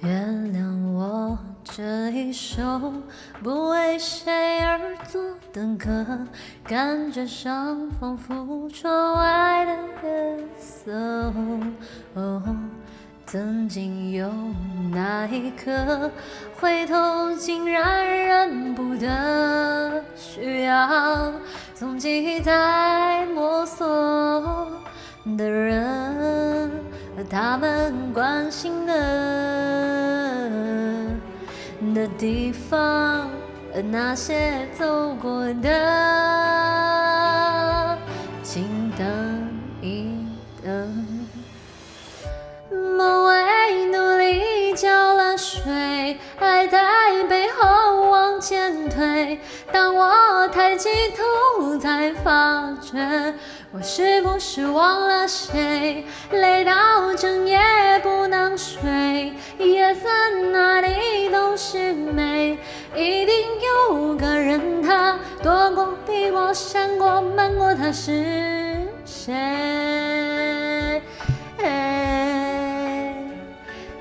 [0.00, 2.62] 原谅我这一首
[3.42, 5.20] 不为谁而作
[5.52, 6.06] 的歌，
[6.62, 9.72] 感觉上仿佛窗外的
[10.06, 11.32] 夜色。
[12.14, 12.40] 哦，
[13.26, 14.30] 曾经有
[14.92, 16.08] 那一刻，
[16.60, 21.32] 回头竟然认不得，需要
[21.74, 23.84] 从记忆再摸索
[25.36, 26.70] 的人，
[27.16, 28.92] 和他们关心的
[32.18, 33.30] 地方，
[33.72, 35.68] 而那些走过的，
[38.42, 39.06] 请等
[39.80, 40.26] 一
[40.64, 41.06] 等。
[42.96, 49.38] 梦为努力浇了水，爱在背后往前推。
[49.70, 52.98] 当我抬起头，才发觉
[53.70, 56.04] 我是不是忘了谁？
[56.32, 57.60] 累到整夜
[58.02, 60.08] 不能睡，夜色
[60.52, 61.77] 哪里都是
[66.58, 69.32] 闪过、瞒过，他是谁？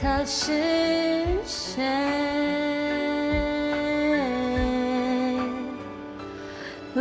[0.00, 1.84] 他是谁？
[6.96, 7.00] 呜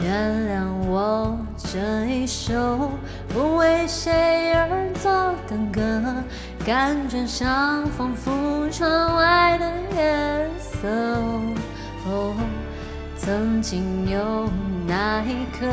[0.00, 0.08] 原
[0.50, 2.90] 谅我这一首
[3.28, 5.80] 不为谁而作的歌，
[6.66, 9.64] 感觉上仿佛窗外的
[9.96, 10.88] 夜色。
[13.28, 14.48] 曾经有
[14.86, 15.66] 那一刻，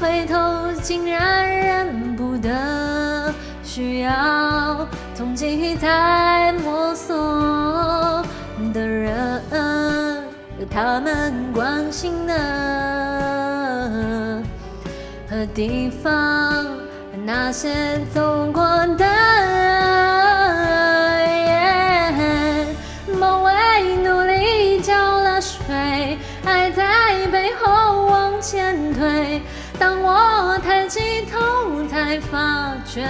[0.00, 0.36] 回头
[0.80, 8.24] 竟然认不得，需要从记忆再摸索
[8.72, 9.42] 的人，
[10.60, 12.32] 有他们关心的
[15.28, 16.64] 和地方，
[17.26, 18.86] 那些走过
[27.40, 29.40] 最后往前推。
[29.78, 33.02] 当我抬起头，才发觉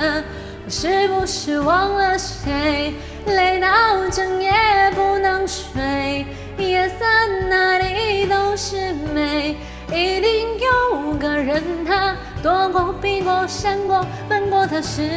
[0.64, 2.94] 我是不是忘了谁？
[3.26, 3.68] 累到
[4.08, 4.52] 整夜
[4.94, 6.24] 不能睡，
[6.58, 7.04] 夜色
[7.48, 9.56] 哪里都是美，
[9.88, 15.10] 一定有个人他躲过、避过、闪过、瞒过，他是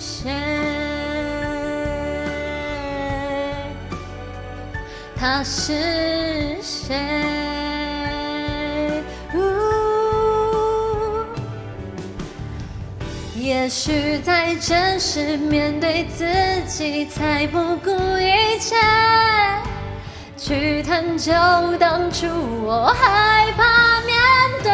[0.00, 0.32] 谁？
[5.14, 6.96] 他是谁？
[13.50, 16.24] 也许在真实面对自
[16.68, 18.76] 己，才不顾一切
[20.36, 21.32] 去探究
[21.76, 22.28] 当初
[22.64, 24.16] 我害怕面
[24.62, 24.70] 对。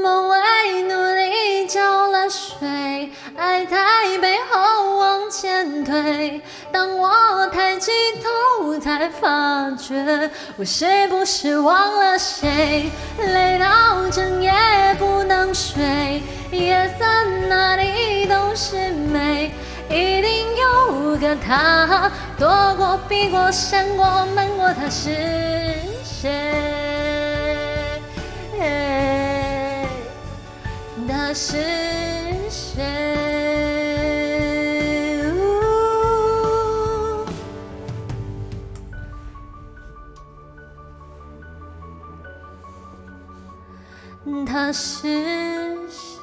[0.00, 3.76] 梦为努力浇了水，爱在
[4.22, 6.40] 背后往前推。
[6.70, 7.90] 当我抬起
[8.22, 12.88] 头，才发觉我是不是忘了谁？
[13.18, 14.37] 累到整
[15.58, 17.04] 水，夜色
[17.48, 19.50] 哪里都是美，
[19.90, 22.08] 一定有个他
[22.38, 22.46] 躲
[22.76, 25.10] 过、避过、闪过、瞒过，他是
[26.04, 26.30] 谁？
[31.08, 31.56] 他是
[32.48, 33.17] 谁？
[44.46, 46.17] 他是谁？